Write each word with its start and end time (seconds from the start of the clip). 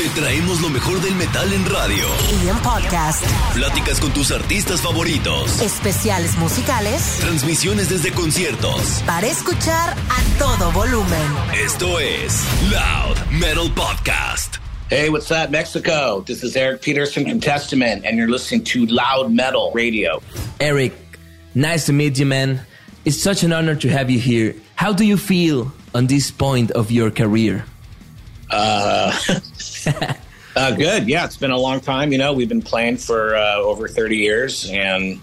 Te 0.00 0.08
traemos 0.18 0.62
lo 0.62 0.70
mejor 0.70 0.98
del 1.02 1.14
metal 1.14 1.52
en 1.52 1.66
radio. 1.66 2.06
Y 2.42 2.48
en 2.48 2.56
podcast. 2.60 3.22
Pláticas 3.52 4.00
con 4.00 4.10
tus 4.14 4.32
artistas 4.32 4.80
favoritos. 4.80 5.60
Especiales 5.60 6.38
musicales. 6.38 7.18
Transmisiones 7.20 7.90
desde 7.90 8.10
conciertos. 8.10 9.02
Para 9.04 9.26
escuchar 9.26 9.90
a 9.90 10.38
todo 10.38 10.72
volumen. 10.72 11.20
Esto 11.52 12.00
es 12.00 12.42
Loud 12.70 13.18
Metal 13.30 13.70
Podcast. 13.74 14.56
Hey, 14.88 15.10
what's 15.10 15.30
up, 15.30 15.50
Mexico? 15.50 16.24
This 16.26 16.42
is 16.42 16.56
Eric 16.56 16.80
Peterson 16.80 17.28
from 17.28 17.38
Testament, 17.38 18.06
and 18.06 18.16
you're 18.16 18.30
listening 18.30 18.64
to 18.64 18.86
Loud 18.86 19.30
Metal 19.30 19.70
Radio. 19.74 20.22
Eric, 20.60 20.94
nice 21.54 21.84
to 21.84 21.92
meet 21.92 22.18
you, 22.18 22.24
man. 22.24 22.62
It's 23.04 23.22
such 23.22 23.42
an 23.42 23.52
honor 23.52 23.74
to 23.74 23.88
have 23.90 24.08
you 24.08 24.18
here. 24.18 24.54
How 24.76 24.94
do 24.94 25.04
you 25.04 25.18
feel 25.18 25.70
on 25.94 26.06
this 26.06 26.30
point 26.30 26.70
of 26.70 26.90
your 26.90 27.10
career? 27.10 27.66
Uh, 28.50 29.12
uh, 30.56 30.70
good. 30.76 31.08
Yeah, 31.08 31.24
it's 31.24 31.36
been 31.36 31.50
a 31.50 31.58
long 31.58 31.80
time. 31.80 32.12
You 32.12 32.18
know, 32.18 32.32
we've 32.32 32.48
been 32.48 32.62
playing 32.62 32.98
for 32.98 33.34
uh, 33.36 33.56
over 33.56 33.88
30 33.88 34.16
years, 34.16 34.68
and 34.70 35.20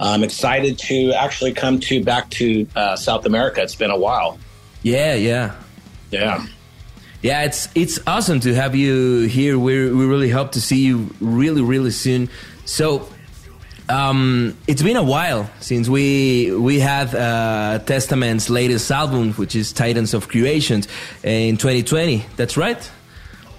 I'm 0.00 0.22
excited 0.22 0.78
to 0.78 1.12
actually 1.12 1.52
come 1.52 1.80
to 1.80 2.02
back 2.04 2.30
to 2.30 2.66
uh, 2.76 2.96
South 2.96 3.26
America. 3.26 3.62
It's 3.62 3.74
been 3.74 3.90
a 3.90 3.98
while. 3.98 4.38
Yeah, 4.82 5.14
yeah, 5.14 5.54
Yeah. 6.10 6.46
yeah. 7.22 7.42
It's 7.44 7.68
it's 7.74 7.98
awesome 8.06 8.38
to 8.40 8.54
have 8.54 8.76
you 8.76 9.22
here. 9.22 9.58
We 9.58 9.90
we 9.90 10.04
really 10.06 10.30
hope 10.30 10.52
to 10.52 10.60
see 10.60 10.84
you 10.84 11.10
really 11.20 11.62
really 11.62 11.90
soon. 11.90 12.28
So. 12.64 13.08
Um, 13.88 14.56
it's 14.66 14.82
been 14.82 14.96
a 14.96 15.02
while 15.04 15.48
since 15.60 15.88
we 15.88 16.50
we 16.50 16.80
had 16.80 17.14
uh, 17.14 17.78
Testament's 17.86 18.50
latest 18.50 18.90
album, 18.90 19.32
which 19.34 19.54
is 19.54 19.72
Titans 19.72 20.12
of 20.12 20.26
Creations, 20.26 20.88
in 21.22 21.56
2020. 21.56 22.26
That's 22.34 22.56
right. 22.56 22.90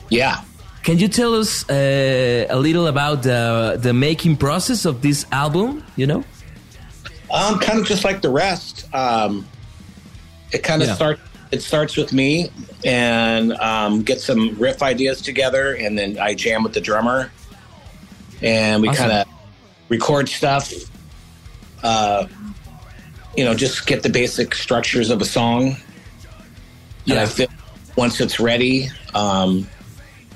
Yeah. 0.10 0.42
Can 0.84 0.98
you 1.00 1.08
tell 1.10 1.34
us 1.36 1.70
uh, 1.70 2.48
a 2.50 2.56
little 2.58 2.88
about 2.88 3.24
the 3.24 3.78
the 3.82 3.94
making 3.94 4.38
process 4.38 4.86
of 4.86 5.02
this 5.02 5.26
album? 5.32 5.84
You 5.96 6.08
know. 6.08 6.24
Um, 7.30 7.60
kind 7.60 7.78
of 7.80 7.86
just 7.86 8.06
like 8.06 8.22
the 8.22 8.30
rest. 8.30 8.88
Um, 8.94 9.46
it 10.54 10.64
kind 10.64 10.82
of 10.82 10.88
Yeah. 10.88 10.96
starts. 10.96 11.22
It 11.52 11.62
starts 11.62 11.96
with 11.98 12.12
me 12.14 12.50
and 12.86 13.54
um, 13.54 14.04
get 14.04 14.20
some 14.22 14.56
riff 14.60 14.82
ideas 14.84 15.22
together, 15.22 15.74
and 15.76 15.98
then 15.98 16.18
I 16.20 16.34
jam 16.36 16.64
with 16.64 16.74
the 16.74 16.82
drummer, 16.82 17.32
and 18.42 18.82
we 18.82 18.88
Awesome. 18.90 19.10
kind 19.10 19.12
of 19.22 19.28
record 19.90 20.28
stuff. 20.30 20.74
Uh, 21.84 22.28
you 23.36 23.46
know, 23.46 23.54
just 23.54 23.86
get 23.88 24.04
the 24.04 24.10
basic 24.10 24.56
structures 24.56 25.10
of 25.10 25.22
a 25.22 25.26
song. 25.26 25.68
And 27.08 27.16
Yeah. 27.16 27.22
I 27.24 27.26
feel 27.28 27.48
once 27.96 28.20
it's 28.20 28.40
ready, 28.40 28.90
um, 29.14 29.68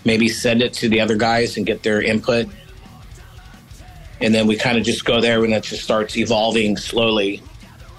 maybe 0.05 0.27
send 0.29 0.61
it 0.61 0.73
to 0.73 0.89
the 0.89 0.99
other 1.01 1.15
guys 1.15 1.57
and 1.57 1.65
get 1.65 1.83
their 1.83 2.01
input. 2.01 2.47
And 4.19 4.33
then 4.35 4.47
we 4.47 4.55
kind 4.55 4.77
of 4.77 4.83
just 4.83 5.03
go 5.05 5.19
there 5.19 5.43
and 5.43 5.53
it 5.53 5.63
just 5.63 5.83
starts 5.83 6.15
evolving 6.15 6.77
slowly. 6.77 7.41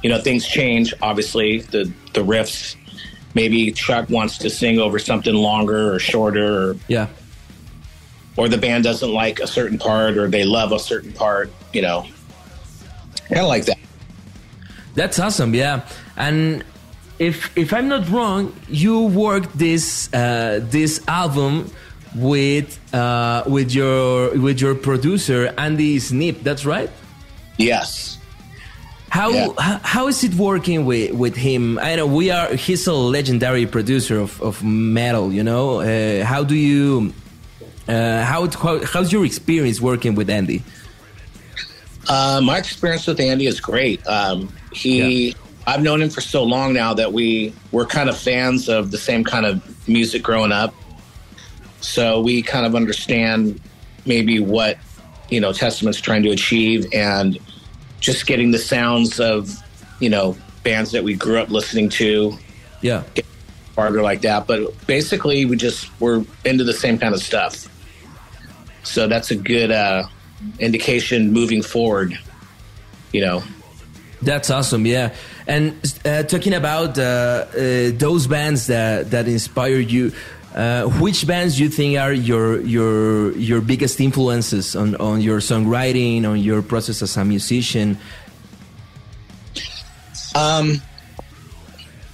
You 0.02 0.10
know, 0.10 0.20
things 0.20 0.46
change, 0.46 0.94
obviously, 1.02 1.60
the, 1.60 1.92
the 2.12 2.20
riffs. 2.20 2.76
Maybe 3.34 3.70
Chuck 3.72 4.08
wants 4.10 4.38
to 4.38 4.50
sing 4.50 4.78
over 4.78 4.98
something 4.98 5.34
longer 5.34 5.92
or 5.92 5.98
shorter, 5.98 6.70
or, 6.70 6.76
Yeah. 6.88 7.08
or 8.36 8.48
the 8.48 8.58
band 8.58 8.84
doesn't 8.84 9.12
like 9.12 9.40
a 9.40 9.46
certain 9.46 9.78
part 9.78 10.16
or 10.16 10.28
they 10.28 10.44
love 10.44 10.72
a 10.72 10.78
certain 10.78 11.12
part, 11.12 11.50
you 11.72 11.82
know. 11.82 12.06
Kind 13.28 13.40
of 13.40 13.46
like 13.48 13.64
that. 13.66 13.78
That's 14.94 15.18
awesome, 15.18 15.54
yeah. 15.54 15.86
And 16.16 16.62
if 17.18 17.56
if 17.56 17.72
I'm 17.72 17.88
not 17.88 18.08
wrong, 18.10 18.54
you 18.68 19.02
worked 19.06 19.56
this 19.56 20.12
uh, 20.12 20.60
this 20.62 21.00
album 21.08 21.70
with 22.14 22.78
uh, 22.94 23.44
with 23.46 23.72
your 23.72 24.30
with 24.38 24.60
your 24.60 24.74
producer 24.74 25.52
Andy 25.58 25.98
Sneap. 25.98 26.42
That's 26.42 26.64
right. 26.64 26.90
Yes. 27.58 28.18
How 29.10 29.30
Yeah. 29.30 29.78
how 29.82 30.08
is 30.08 30.24
it 30.24 30.34
working 30.34 30.84
with 30.86 31.12
with 31.12 31.36
him? 31.36 31.78
I 31.78 31.96
know 31.96 32.06
we 32.06 32.30
are. 32.30 32.54
He's 32.54 32.86
a 32.86 32.94
legendary 32.94 33.66
producer 33.66 34.18
of, 34.18 34.40
of 34.40 34.62
metal. 34.64 35.32
You 35.32 35.42
know, 35.42 35.80
uh, 35.80 36.24
how 36.24 36.44
do 36.44 36.54
you? 36.54 37.12
Uh, 37.88 38.22
how, 38.24 38.48
how 38.48 38.84
how's 38.86 39.12
your 39.12 39.24
experience 39.26 39.80
working 39.80 40.14
with 40.14 40.30
Andy? 40.30 40.62
Uh, 42.08 42.40
my 42.42 42.58
experience 42.58 43.06
with 43.06 43.20
Andy 43.20 43.46
is 43.46 43.60
great. 43.60 44.04
Um, 44.06 44.52
he, 44.72 45.34
I've 45.66 45.82
known 45.82 46.00
him 46.02 46.10
for 46.10 46.20
so 46.20 46.42
long 46.42 46.72
now 46.72 46.94
that 46.94 47.12
we 47.12 47.52
we're 47.70 47.86
kind 47.86 48.08
of 48.08 48.16
fans 48.16 48.68
of 48.68 48.90
the 48.90 48.98
same 48.98 49.24
kind 49.24 49.46
of 49.46 49.62
music 49.88 50.22
growing 50.22 50.52
up. 50.52 50.74
So 51.82 52.20
we 52.20 52.40
kind 52.42 52.64
of 52.64 52.74
understand 52.74 53.60
maybe 54.06 54.40
what 54.40 54.78
you 55.28 55.40
know 55.40 55.52
Testament's 55.52 56.00
trying 56.00 56.22
to 56.22 56.30
achieve, 56.30 56.86
and 56.92 57.38
just 58.00 58.26
getting 58.26 58.50
the 58.50 58.58
sounds 58.58 59.20
of 59.20 59.54
you 60.00 60.08
know 60.08 60.36
bands 60.62 60.92
that 60.92 61.04
we 61.04 61.14
grew 61.14 61.38
up 61.38 61.50
listening 61.50 61.88
to, 61.90 62.38
Yeah. 62.80 63.02
farther 63.74 64.00
like 64.02 64.20
that. 64.22 64.46
But 64.46 64.86
basically, 64.86 65.44
we 65.44 65.56
just 65.56 65.88
we're 66.00 66.24
into 66.44 66.64
the 66.64 66.72
same 66.72 66.98
kind 66.98 67.14
of 67.14 67.20
stuff. 67.20 67.68
So 68.84 69.06
that's 69.08 69.30
a 69.30 69.36
good 69.36 69.70
uh, 69.70 70.04
indication 70.58 71.32
moving 71.32 71.62
forward. 71.62 72.18
You 73.12 73.20
know, 73.20 73.42
That's 74.22 74.50
awesome, 74.50 74.86
yeah. 74.86 75.14
And 75.46 75.74
uh, 76.04 76.22
talking 76.22 76.54
about 76.54 76.96
uh, 76.98 77.02
uh, 77.02 77.90
those 77.94 78.26
bands 78.28 78.68
that 78.68 79.10
that 79.10 79.26
inspire 79.28 79.78
you, 79.80 80.12
uh, 80.54 80.84
which 81.00 81.26
bands 81.26 81.56
do 81.56 81.64
you 81.64 81.70
think 81.70 81.98
are 81.98 82.12
your 82.12 82.60
your 82.60 83.32
your 83.32 83.60
biggest 83.60 84.00
influences 84.00 84.76
on 84.76 84.96
on 84.96 85.20
your 85.20 85.40
songwriting, 85.40 86.26
on 86.26 86.38
your 86.38 86.62
process 86.62 87.02
as 87.02 87.16
a 87.16 87.24
musician? 87.24 87.98
Um, 90.34 90.80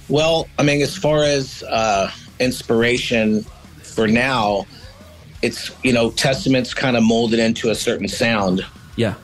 well, 0.07 0.47
I 0.57 0.63
mean, 0.63 0.81
as 0.81 0.95
far 0.95 1.23
as 1.23 1.63
uh, 1.63 2.11
inspiration 2.39 3.43
for 3.83 4.07
now, 4.07 4.65
it's 5.41 5.71
you 5.83 5.93
know 5.93 6.11
Testament's 6.11 6.73
kind 6.73 6.95
of 6.95 7.03
molded 7.03 7.39
into 7.39 7.69
a 7.69 7.75
certain 7.75 8.07
sound, 8.07 8.65
Yeah, 8.95 9.15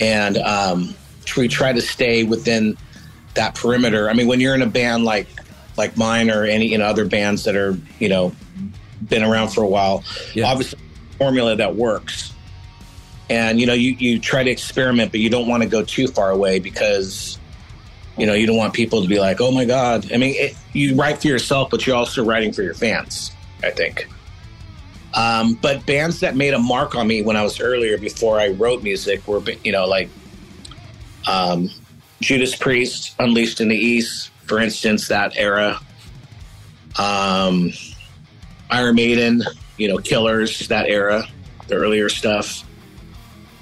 and 0.00 0.38
um, 0.38 0.94
we 1.36 1.46
try 1.46 1.72
to 1.72 1.80
stay 1.80 2.24
within 2.24 2.76
that 3.34 3.54
perimeter. 3.54 4.10
I 4.10 4.12
mean, 4.12 4.26
when 4.26 4.40
you're 4.40 4.54
in 4.54 4.62
a 4.62 4.66
band 4.66 5.04
like 5.04 5.28
like 5.80 5.96
mine 5.96 6.30
or 6.30 6.44
any 6.44 6.66
you 6.66 6.78
know 6.78 6.84
other 6.84 7.06
bands 7.06 7.44
that 7.44 7.56
are 7.56 7.74
you 7.98 8.08
know 8.08 8.32
been 9.08 9.22
around 9.24 9.48
for 9.48 9.62
a 9.64 9.66
while, 9.66 10.04
Yeah. 10.34 10.46
obviously 10.50 10.78
formula 11.16 11.56
that 11.56 11.74
works. 11.74 12.32
And 13.30 13.58
you 13.60 13.66
know, 13.66 13.72
you, 13.74 13.92
you 13.92 14.18
try 14.18 14.42
to 14.42 14.50
experiment, 14.50 15.10
but 15.12 15.20
you 15.20 15.30
don't 15.30 15.48
want 15.48 15.62
to 15.62 15.68
go 15.68 15.82
too 15.84 16.06
far 16.08 16.30
away 16.30 16.58
because 16.58 17.38
you 18.18 18.26
know 18.26 18.34
you 18.34 18.46
don't 18.46 18.56
want 18.58 18.74
people 18.74 19.00
to 19.02 19.08
be 19.08 19.18
like, 19.20 19.40
"Oh 19.40 19.52
my 19.52 19.64
god!" 19.64 20.12
I 20.12 20.16
mean, 20.18 20.34
it, 20.36 20.56
you 20.74 20.96
write 20.96 21.22
for 21.22 21.28
yourself, 21.28 21.70
but 21.70 21.86
you're 21.86 21.96
also 21.96 22.24
writing 22.24 22.52
for 22.52 22.62
your 22.62 22.74
fans. 22.74 23.30
I 23.62 23.70
think. 23.70 24.08
Um, 25.14 25.54
but 25.62 25.86
bands 25.86 26.20
that 26.20 26.36
made 26.36 26.54
a 26.54 26.58
mark 26.58 26.94
on 26.94 27.06
me 27.06 27.22
when 27.22 27.36
I 27.36 27.42
was 27.42 27.60
earlier, 27.60 27.96
before 27.98 28.38
I 28.40 28.48
wrote 28.48 28.82
music, 28.82 29.26
were 29.28 29.40
you 29.64 29.72
know 29.72 29.86
like 29.86 30.08
um, 31.26 31.70
Judas 32.20 32.54
Priest, 32.56 33.14
Unleashed 33.18 33.60
in 33.60 33.68
the 33.68 33.76
East, 33.76 34.29
for 34.50 34.58
instance, 34.58 35.06
that 35.06 35.36
era. 35.36 35.78
Um, 36.98 37.72
Iron 38.68 38.96
Maiden, 38.96 39.44
you 39.76 39.86
know, 39.86 39.98
Killers, 39.98 40.66
that 40.66 40.86
era, 40.88 41.24
the 41.68 41.76
earlier 41.76 42.08
stuff. 42.08 42.64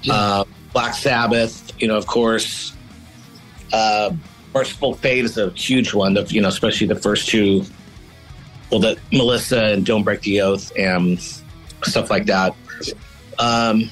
Uh, 0.09 0.45
Black 0.73 0.95
Sabbath, 0.95 1.71
you 1.79 1.87
know, 1.87 1.95
of 1.95 2.07
course. 2.07 2.73
Uh, 3.71 4.13
Mercyful 4.51 4.95
Fate 4.95 5.25
is 5.25 5.37
a 5.37 5.51
huge 5.51 5.93
one. 5.93 6.15
The, 6.15 6.23
you 6.23 6.41
know, 6.41 6.47
especially 6.47 6.87
the 6.87 6.95
first 6.95 7.29
two. 7.29 7.63
Well, 8.71 8.79
the 8.79 8.97
Melissa 9.11 9.65
and 9.65 9.85
Don't 9.85 10.01
Break 10.01 10.21
the 10.21 10.41
Oath 10.41 10.71
and 10.75 11.19
stuff 11.83 12.09
like 12.09 12.25
that. 12.25 12.55
Um, 13.37 13.91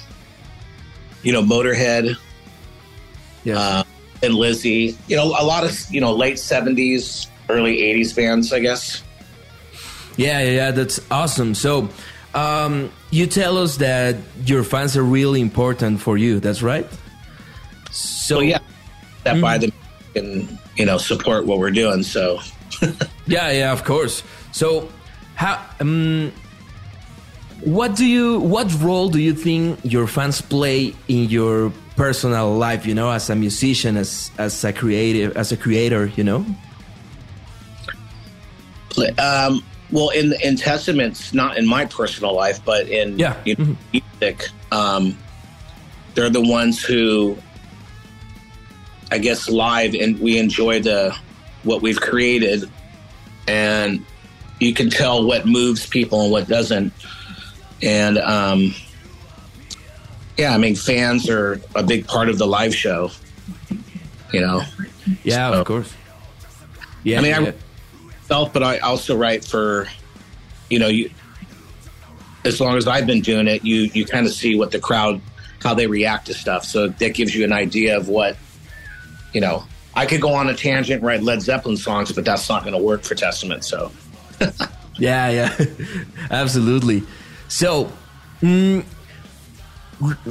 you 1.21 1.31
know, 1.31 1.44
Motorhead 1.44 2.18
yeah, 3.44 3.60
uh, 3.60 3.83
and 4.24 4.34
Lizzy. 4.34 4.98
You 5.08 5.16
know, 5.16 5.25
a 5.38 5.44
lot 5.44 5.64
of 5.64 5.74
you 5.92 6.02
know 6.02 6.14
late 6.14 6.40
seventies, 6.40 7.28
early 7.50 7.81
eighties 7.81 8.14
bands, 8.14 8.54
I 8.54 8.60
guess. 8.60 9.04
yeah, 10.18 10.42
yeah, 10.42 10.52
yeah. 10.52 10.72
That's 10.72 11.00
awesome. 11.12 11.56
So, 11.56 11.90
um, 12.34 12.92
you 13.12 13.28
tell 13.28 13.58
us 13.58 13.78
that 13.78 14.16
your 14.46 14.64
fans 14.64 14.98
are 14.98 15.04
really 15.04 15.42
important 15.42 16.02
for 16.02 16.18
you. 16.18 16.40
That's 16.40 16.62
right. 16.62 16.88
So 17.92 18.36
So 18.36 18.40
yeah, 18.42 18.60
that 19.24 19.42
by 19.42 19.58
them 19.58 19.72
and 20.16 20.60
you 20.75 20.86
know 20.86 20.98
support 20.98 21.46
what 21.46 21.60
we're 21.60 21.72
doing. 21.72 22.04
So 22.04 22.40
Yeah, 23.28 23.52
yeah, 23.52 23.72
of 23.74 23.84
course. 23.84 24.24
So, 24.52 24.90
how 25.36 25.64
um, 25.80 26.31
what 27.64 27.96
do 27.96 28.06
you 28.06 28.40
what 28.40 28.74
role 28.81 29.10
do 29.10 29.19
you 29.19 29.34
think 29.34 29.80
your 29.84 30.08
fans 30.08 30.42
play 30.42 30.94
in 31.08 31.30
your 31.30 31.72
personal 31.97 32.55
life? 32.55 32.85
You 32.85 32.95
know, 32.95 33.11
as 33.11 33.29
a 33.29 33.35
musician, 33.35 33.97
as 33.97 34.31
as 34.38 34.63
a 34.63 34.71
creative, 34.71 35.35
as 35.35 35.51
a 35.51 35.57
creator. 35.57 36.11
You 36.15 36.23
know. 36.23 36.45
um, 39.19 39.63
Well, 39.91 40.09
in 40.09 40.33
in 40.44 40.55
Testaments, 40.57 41.33
not 41.33 41.57
in 41.57 41.65
my 41.65 41.85
personal 41.85 42.33
life, 42.35 42.59
but 42.63 42.88
in 42.88 43.17
Yeah. 43.19 43.35
you 43.45 43.55
know, 43.55 43.75
music, 43.94 44.49
um, 44.71 45.17
they're 46.13 46.29
the 46.29 46.41
ones 46.41 46.83
who, 46.83 47.38
I 49.11 49.17
guess, 49.17 49.47
live 49.49 49.94
and 49.94 50.19
we 50.19 50.38
enjoy 50.38 50.81
the 50.81 51.15
what 51.63 51.81
we've 51.81 51.99
created, 51.99 52.69
and 53.47 54.03
you 54.59 54.73
can 54.73 54.89
tell 54.89 55.23
what 55.25 55.45
moves 55.45 55.85
people 55.85 56.21
and 56.21 56.31
what 56.31 56.47
doesn't. 56.47 56.91
And 57.81 58.17
um, 58.17 58.73
yeah, 60.38 60.54
I 60.54 60.57
mean, 60.57 60.75
fans 60.75 61.30
are 61.30 61.62
a 61.75 61.84
big 61.84 62.07
part 62.07 62.30
of 62.30 62.38
the 62.38 62.48
live 62.48 62.75
show. 62.75 63.12
You 64.34 64.42
know, 64.42 64.62
Yeah, 65.24 65.51
So- 65.51 65.60
of 65.62 65.66
course. 65.66 65.94
Yeah, 67.04 67.19
I 67.19 67.22
mean, 67.22 67.34
I- 67.34 67.39
yeah. 67.39 67.51
self, 68.28 68.51
but 68.51 68.62
I 68.63 68.80
also 68.80 69.16
write 69.16 69.45
for, 69.45 69.88
you 70.69 70.80
know, 70.80 70.88
you. 70.88 71.10
As 72.44 72.60
long 72.62 72.78
as 72.78 72.88
I've 72.88 73.06
been 73.07 73.22
doing 73.22 73.48
it, 73.48 73.63
you 73.66 73.89
you 73.94 74.06
kind 74.06 74.25
of 74.25 74.34
see 74.34 74.56
what 74.56 74.72
the 74.72 74.80
crowd, 74.80 75.19
how 75.63 75.74
they 75.74 75.88
react 75.88 76.28
to 76.28 76.34
stuff. 76.34 76.66
So 76.66 76.88
that 76.90 77.13
gives 77.13 77.33
you 77.36 77.44
an 77.45 77.51
idea 77.54 77.98
of 77.98 78.07
what, 78.10 78.38
you 79.33 79.42
know. 79.42 79.63
I 79.95 80.06
could 80.06 80.22
go 80.22 80.33
on 80.33 80.48
a 80.48 80.54
tangent, 80.54 81.00
and 81.00 81.07
write 81.07 81.24
Led 81.24 81.42
Zeppelin 81.42 81.75
songs, 81.78 82.12
but 82.12 82.24
that's 82.24 82.48
not 82.50 82.62
going 82.63 82.74
to 82.74 82.80
work 82.81 83.04
for 83.04 83.16
Testament. 83.16 83.63
So 83.66 83.92
Yeah, 85.00 85.30
yeah, 85.30 85.66
absolutely. 86.31 87.04
So, 87.48 87.92
mm, 88.42 88.83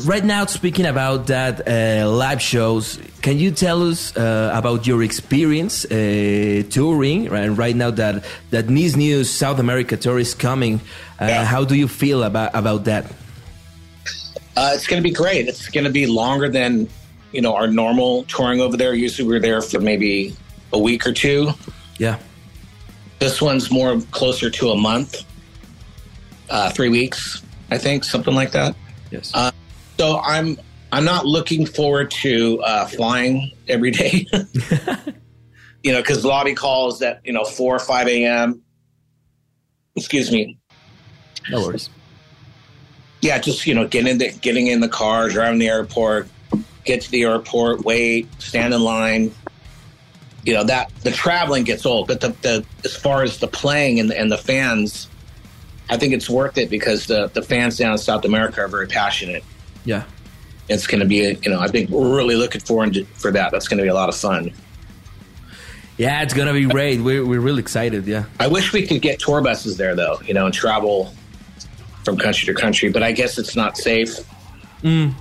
right 0.06 0.24
now, 0.24 0.46
speaking 0.46 0.86
about 0.86 1.26
that 1.26 1.66
uh, 1.68 2.08
live 2.08 2.40
shows, 2.40 2.98
can 3.22 3.38
you 3.38 3.50
tell 3.50 3.88
us 3.88 4.16
uh, 4.16 4.50
about 4.54 4.86
your 4.86 5.02
experience 5.02 5.84
uh, 5.86 6.62
touring? 6.70 7.28
Right, 7.28 7.48
right 7.48 7.74
now 7.76 7.90
that 7.92 8.24
that 8.50 8.68
this 8.68 8.96
new 8.96 9.24
South 9.24 9.58
America 9.58 9.96
tour 9.96 10.18
is 10.18 10.34
coming, 10.34 10.80
uh, 11.20 11.26
Yeah. 11.26 11.44
how 11.44 11.64
do 11.64 11.74
you 11.74 11.88
feel 11.88 12.22
about 12.22 12.50
about 12.54 12.84
that? 12.84 13.04
uh, 14.56 14.72
it's 14.74 14.86
going 14.86 15.02
to 15.02 15.06
be 15.08 15.14
great. 15.14 15.48
It's 15.48 15.68
going 15.68 15.84
to 15.84 15.90
be 15.92 16.06
longer 16.06 16.48
than 16.48 16.88
you 17.32 17.40
know 17.42 17.54
our 17.54 17.66
normal 17.66 18.24
touring 18.24 18.60
over 18.60 18.76
there. 18.76 18.94
Usually 18.94 19.26
we're 19.28 19.40
there 19.40 19.60
for 19.62 19.80
maybe 19.80 20.34
a 20.72 20.78
week 20.78 21.06
or 21.06 21.12
two. 21.12 21.52
Yeah, 21.98 22.18
This 23.18 23.40
one's 23.40 23.70
more 23.70 24.00
closer 24.10 24.50
to 24.50 24.70
a 24.70 24.76
month, 24.76 25.24
uh, 26.50 26.70
three 26.70 26.90
weeks, 26.90 27.42
I 27.70 27.78
think, 27.78 28.04
something 28.04 28.34
like 28.34 28.50
that. 28.52 28.76
Yes, 29.10 29.30
Uh, 29.34 29.50
So 29.98 30.18
I'm 30.20 30.58
I'm 30.92 31.04
not 31.04 31.26
looking 31.26 31.66
forward 31.66 32.10
to 32.22 32.60
uh, 32.62 32.86
flying 32.86 33.50
every 33.68 33.90
day. 33.90 34.26
you 35.82 35.92
know, 35.92 36.00
because 36.00 36.24
lobby 36.24 36.54
calls 36.54 37.02
at 37.02 37.20
you 37.24 37.32
know 37.32 37.44
four 37.44 37.74
or 37.74 37.78
five 37.80 38.08
a.m. 38.08 38.62
Excuse 39.96 40.30
me. 40.30 40.58
no 41.50 41.60
worries. 41.62 41.88
Yeah, 43.22 43.38
just 43.38 43.66
you 43.66 43.74
know, 43.74 43.86
getting 43.88 44.12
in 44.12 44.18
the, 44.18 44.30
getting 44.40 44.66
in 44.66 44.80
the 44.80 44.88
car, 44.88 45.28
driving 45.28 45.58
the 45.58 45.68
airport, 45.68 46.28
get 46.84 47.00
to 47.02 47.10
the 47.10 47.22
airport, 47.24 47.84
wait, 47.84 48.28
stand 48.40 48.74
in 48.74 48.82
line. 48.82 49.32
You 50.44 50.54
know 50.54 50.64
that 50.64 50.92
the 51.02 51.10
traveling 51.10 51.64
gets 51.64 51.84
old, 51.84 52.06
but 52.06 52.20
the, 52.20 52.28
the 52.42 52.64
as 52.84 52.94
far 52.94 53.22
as 53.22 53.38
the 53.38 53.48
playing 53.48 53.98
and 53.98 54.10
the, 54.10 54.18
and 54.18 54.30
the 54.30 54.38
fans, 54.38 55.08
I 55.88 55.96
think 55.96 56.12
it's 56.12 56.28
worth 56.28 56.58
it 56.58 56.70
because 56.70 57.06
the 57.06 57.28
the 57.28 57.42
fans 57.42 57.76
down 57.76 57.92
in 57.92 57.98
South 57.98 58.24
America 58.24 58.60
are 58.60 58.68
very 58.68 58.86
passionate. 58.86 59.44
Yeah. 59.84 60.04
it's 60.68 60.86
going 60.88 61.00
to 61.00 61.06
be, 61.06 61.38
you 61.42 61.50
know, 61.50 61.60
I 61.60 61.68
think 61.68 61.90
we're 61.90 62.16
really 62.16 62.34
looking 62.34 62.60
forward 62.60 62.94
to, 62.94 63.04
for 63.04 63.30
that. 63.30 63.52
That's 63.52 63.68
going 63.68 63.78
to 63.78 63.84
be 63.84 63.88
a 63.88 63.94
lot 63.94 64.08
of 64.08 64.16
fun. 64.16 64.52
Yeah, 65.98 66.22
it's 66.22 66.34
gonna 66.34 66.52
be 66.52 66.66
great. 66.66 67.00
We're, 67.00 67.24
we're 67.24 67.40
really 67.40 67.60
excited. 67.60 68.06
Yeah. 68.06 68.24
I 68.38 68.48
wish 68.48 68.72
we 68.72 68.86
could 68.86 69.00
get 69.00 69.18
tour 69.18 69.40
buses 69.40 69.78
there, 69.78 69.94
though, 69.94 70.20
you 70.26 70.34
know, 70.34 70.44
and 70.44 70.54
travel 70.54 71.14
from 72.04 72.18
country 72.18 72.52
to 72.52 72.60
country, 72.60 72.90
but 72.90 73.02
I 73.02 73.12
guess 73.12 73.38
it's 73.38 73.56
not 73.56 73.78
safe. 73.78 74.18
Mm. 74.82 75.14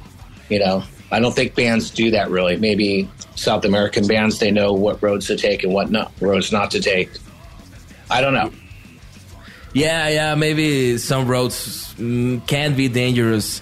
You 0.49 0.59
know, 0.59 0.83
I 1.11 1.19
don't 1.19 1.33
think 1.33 1.55
bands 1.55 1.89
do 1.89 2.11
that 2.11 2.29
really. 2.29 2.57
Maybe 2.57 3.09
South 3.35 3.63
American 3.63 4.05
bands, 4.05 4.39
they 4.39 4.51
know 4.51 4.73
what 4.73 5.01
roads 5.01 5.27
to 5.27 5.37
take 5.37 5.63
and 5.63 5.73
what 5.73 5.91
not, 5.91 6.11
roads 6.19 6.51
not 6.51 6.71
to 6.71 6.81
take. 6.81 7.09
I 8.09 8.19
don't 8.19 8.33
know. 8.33 8.51
Yeah, 9.75 10.07
yeah. 10.07 10.35
Maybe 10.35 10.97
some 10.97 11.27
roads 11.27 11.93
mm, 11.95 12.47
can 12.47 12.75
be 12.75 12.87
dangerous. 12.87 13.61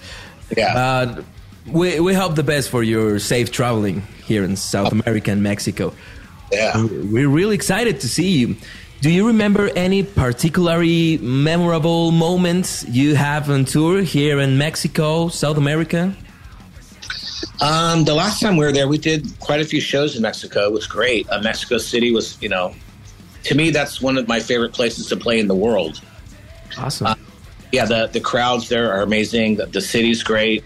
Yeah. 0.56 0.72
But 0.72 1.24
we 1.66 1.98
we 1.98 2.14
hope 2.14 2.36
the 2.36 2.44
best 2.44 2.70
for 2.70 2.84
your 2.84 3.18
safe 3.18 3.50
traveling 3.50 4.02
here 4.24 4.44
in 4.44 4.54
South 4.54 4.92
America 4.92 5.32
and 5.32 5.42
Mexico. 5.42 5.92
yeah. 6.52 6.86
We're 6.86 7.28
really 7.28 7.56
excited 7.56 8.00
to 8.00 8.08
see 8.08 8.30
you. 8.30 8.56
Do 9.00 9.10
you 9.10 9.26
remember 9.26 9.70
any 9.74 10.04
particularly 10.04 11.18
memorable 11.18 12.12
moments 12.12 12.86
you 12.88 13.16
have 13.16 13.50
on 13.50 13.64
tour 13.64 14.02
here 14.02 14.38
in 14.38 14.56
Mexico, 14.56 15.28
South 15.28 15.58
America? 15.58 16.14
Um, 17.60 18.04
the 18.04 18.14
last 18.14 18.40
time 18.40 18.56
we 18.56 18.64
were 18.64 18.72
there, 18.72 18.86
we 18.86 18.98
did 18.98 19.26
quite 19.40 19.60
a 19.60 19.64
few 19.64 19.80
shows 19.80 20.14
in 20.14 20.22
Mexico. 20.22 20.66
It 20.66 20.72
was 20.72 20.86
great. 20.86 21.28
Uh, 21.28 21.40
Mexico 21.42 21.78
City 21.78 22.12
was, 22.12 22.40
you 22.40 22.48
know, 22.48 22.72
to 23.44 23.54
me, 23.54 23.70
that's 23.70 24.00
one 24.00 24.18
of 24.18 24.26
my 24.28 24.40
favorite 24.40 24.72
places 24.72 25.06
to 25.08 25.16
play 25.16 25.38
in 25.38 25.48
the 25.48 25.54
world. 25.54 26.00
Awesome. 26.76 27.14
yeah, 27.72 27.84
the 27.84 28.08
the 28.08 28.20
crowds 28.20 28.68
there 28.68 28.92
are 28.92 29.02
amazing. 29.02 29.56
The, 29.56 29.66
the 29.66 29.80
city's 29.80 30.22
great. 30.22 30.64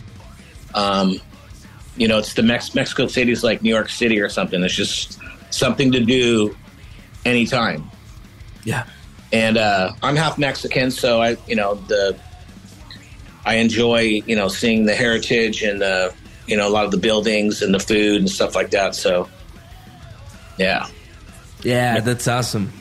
Um, 0.75 1.21
you 1.97 2.07
know, 2.09 2.19
it's 2.19 2.35
the 2.35 2.43
Mex- 2.43 2.75
Mexico 2.75 3.07
City's 3.09 3.43
like 3.43 3.63
New 3.63 3.71
York 3.71 3.89
City 3.91 4.21
or 4.21 4.29
something. 4.29 4.63
It's 4.63 4.75
just 4.75 5.19
something 5.51 5.93
to 5.93 6.01
do 6.01 6.57
anytime. 7.25 7.91
yeah. 8.65 8.85
And 9.33 9.59
uh, 9.59 9.93
I'm 10.03 10.17
half 10.17 10.39
Mexican, 10.39 10.91
so 10.91 11.21
I, 11.21 11.37
you 11.47 11.55
know, 11.57 11.75
the 11.75 12.17
I 13.45 13.57
enjoy, 13.57 14.23
you 14.27 14.37
know, 14.37 14.49
seeing 14.49 14.87
the 14.87 14.95
heritage 14.95 15.63
and 15.63 15.83
the, 15.83 16.15
you 16.47 16.57
know, 16.57 16.67
a 16.67 16.71
lot 16.71 16.87
of 16.87 16.91
the 16.93 16.97
buildings 16.97 17.61
and 17.61 17.75
the 17.75 17.79
food 17.79 18.21
and 18.21 18.31
stuff 18.31 18.55
like 18.55 18.71
that. 18.71 18.95
So, 18.95 19.29
yeah. 20.59 20.87
Yeah, 21.63 22.01
that's 22.01 22.29
awesome. 22.29 22.73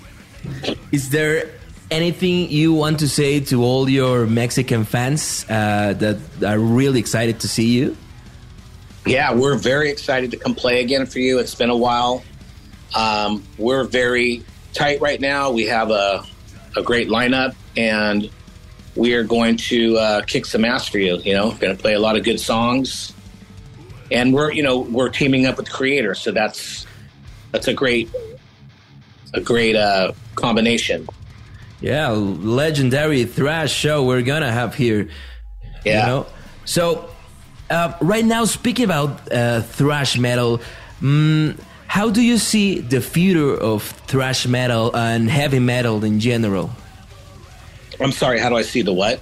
Is 0.91 1.09
there 1.09 1.49
anything 1.89 2.49
you 2.49 2.73
want 2.73 2.99
to 2.99 3.07
say 3.07 3.39
to 3.39 3.63
all 3.63 3.89
your 3.89 4.25
Mexican 4.27 4.83
fans 4.83 5.45
uh, 5.49 5.93
that 5.93 6.17
are 6.45 6.59
really 6.59 6.99
excited 6.99 7.39
to 7.41 7.47
see 7.47 7.69
you? 7.69 7.97
Yeah, 9.05 9.33
we're 9.33 9.55
very 9.55 9.89
excited 9.89 10.31
to 10.31 10.37
come 10.37 10.53
play 10.53 10.81
again 10.81 11.05
for 11.05 11.19
you. 11.19 11.39
It's 11.39 11.55
been 11.55 11.69
a 11.69 11.77
while. 11.77 12.23
Um, 12.93 13.43
we're 13.57 13.85
very 13.85 14.43
tight 14.73 14.99
right 15.01 15.19
now. 15.19 15.51
We 15.51 15.65
have 15.67 15.91
a, 15.91 16.25
a 16.75 16.83
great 16.83 17.07
lineup, 17.07 17.55
and 17.77 18.29
we 18.95 19.13
are 19.13 19.23
going 19.23 19.57
to 19.57 19.97
uh, 19.97 20.21
kick 20.23 20.45
some 20.45 20.65
ass 20.65 20.87
for 20.89 20.99
you. 20.99 21.17
You 21.17 21.35
know, 21.35 21.51
going 21.51 21.75
to 21.75 21.81
play 21.81 21.93
a 21.93 21.99
lot 21.99 22.17
of 22.17 22.23
good 22.23 22.39
songs, 22.39 23.13
and 24.11 24.33
we're 24.33 24.51
you 24.51 24.63
know 24.63 24.79
we're 24.79 25.09
teaming 25.09 25.45
up 25.45 25.57
with 25.57 25.69
Kreator, 25.69 26.15
so 26.15 26.31
that's 26.31 26.85
that's 27.51 27.67
a 27.67 27.73
great 27.73 28.09
a 29.33 29.41
great 29.41 29.75
uh, 29.75 30.13
combination. 30.35 31.07
Yeah, 31.81 32.09
legendary 32.09 33.25
thrash 33.25 33.71
show 33.71 34.03
we're 34.03 34.23
gonna 34.23 34.51
have 34.51 34.75
here. 34.75 35.09
Yeah. 35.85 35.99
You 35.99 36.07
know? 36.07 36.25
So, 36.65 37.09
uh, 37.69 37.93
right 38.01 38.25
now, 38.25 38.45
speaking 38.45 38.85
about 38.85 39.31
uh, 39.31 39.61
thrash 39.61 40.17
metal, 40.17 40.59
mm, 41.01 41.57
how 41.87 42.09
do 42.09 42.21
you 42.21 42.37
see 42.37 42.79
the 42.79 42.99
future 42.99 43.55
of 43.55 43.83
thrash 43.83 44.47
metal 44.47 44.95
and 44.95 45.29
heavy 45.29 45.59
metal 45.59 46.03
in 46.03 46.19
general? 46.19 46.71
I'm 47.99 48.11
sorry. 48.11 48.39
How 48.39 48.49
do 48.49 48.55
I 48.55 48.63
see 48.63 48.81
the 48.81 48.93
what? 48.93 49.21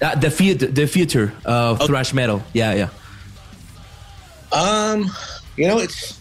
Uh, 0.00 0.14
the 0.14 0.30
future, 0.30 0.66
the 0.66 0.86
future 0.86 1.32
of 1.44 1.82
thrash 1.86 2.12
metal. 2.12 2.42
Yeah, 2.52 2.74
yeah. 2.74 2.88
Um, 4.52 5.10
you 5.56 5.66
know, 5.66 5.78
it's 5.78 6.20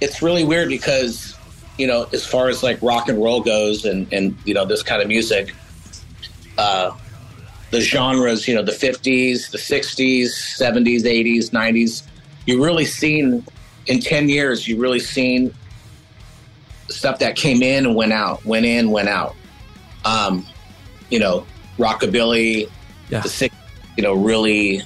it's 0.00 0.22
really 0.22 0.44
weird 0.44 0.68
because 0.68 1.35
you 1.78 1.86
know, 1.86 2.06
as 2.12 2.24
far 2.26 2.48
as 2.48 2.62
like 2.62 2.80
rock 2.82 3.08
and 3.08 3.22
roll 3.22 3.40
goes, 3.42 3.84
and 3.84 4.10
and 4.12 4.36
you 4.44 4.54
know 4.54 4.64
this 4.64 4.82
kind 4.82 5.02
of 5.02 5.08
music, 5.08 5.54
uh, 6.58 6.90
the 7.70 7.80
genres, 7.80 8.48
you 8.48 8.54
know, 8.54 8.62
the 8.62 8.72
'50s, 8.72 9.50
the 9.50 9.58
'60s, 9.58 10.26
'70s, 10.58 11.02
'80s, 11.02 11.50
'90s, 11.50 12.02
you 12.46 12.62
really 12.64 12.84
seen 12.84 13.44
in 13.86 14.00
ten 14.00 14.28
years, 14.28 14.66
you 14.66 14.78
really 14.80 15.00
seen 15.00 15.52
stuff 16.88 17.18
that 17.18 17.36
came 17.36 17.62
in 17.62 17.84
and 17.86 17.94
went 17.94 18.12
out, 18.12 18.44
went 18.44 18.64
in, 18.64 18.90
went 18.90 19.08
out. 19.08 19.34
Um, 20.04 20.46
you 21.10 21.18
know, 21.18 21.44
rockabilly, 21.78 22.70
Yeah. 23.10 23.20
the 23.20 23.28
six, 23.28 23.54
you 23.96 24.02
know, 24.02 24.12
really, 24.14 24.82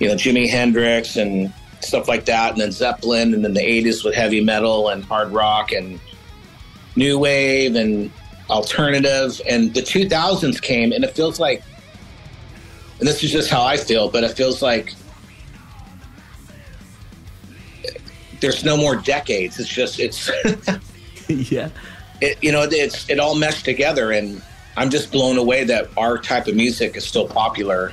you 0.00 0.08
know, 0.08 0.14
Jimi 0.14 0.48
Hendrix 0.48 1.16
and 1.16 1.52
stuff 1.80 2.08
like 2.08 2.24
that, 2.26 2.52
and 2.52 2.60
then 2.60 2.72
Zeppelin, 2.72 3.34
and 3.34 3.44
then 3.44 3.54
the 3.54 3.60
'80s 3.60 4.04
with 4.04 4.14
heavy 4.14 4.40
metal 4.40 4.88
and 4.88 5.04
hard 5.04 5.30
rock 5.30 5.72
and 5.72 6.00
new 6.96 7.18
wave 7.18 7.76
and 7.76 8.10
alternative, 8.50 9.40
and 9.48 9.74
the 9.74 9.80
2000s 9.80 10.60
came, 10.60 10.92
and 10.92 11.04
it 11.04 11.14
feels 11.14 11.38
like, 11.38 11.62
and 12.98 13.06
this 13.06 13.22
is 13.22 13.30
just 13.30 13.50
how 13.50 13.62
I 13.62 13.76
feel, 13.76 14.08
but 14.10 14.24
it 14.24 14.36
feels 14.36 14.62
like 14.62 14.94
there's 18.40 18.64
no 18.64 18.76
more 18.76 18.96
decades. 18.96 19.58
It's 19.58 19.68
just 19.68 20.00
it's. 20.00 20.30
yeah. 21.28 21.70
it, 22.20 22.38
you 22.42 22.52
know, 22.52 22.62
it's 22.62 23.08
it 23.08 23.18
all 23.18 23.34
meshed 23.34 23.64
together, 23.64 24.12
and 24.12 24.42
I'm 24.76 24.90
just 24.90 25.12
blown 25.12 25.38
away 25.38 25.64
that 25.64 25.88
our 25.96 26.18
type 26.18 26.46
of 26.46 26.54
music 26.54 26.96
is 26.96 27.04
still 27.04 27.26
popular, 27.26 27.92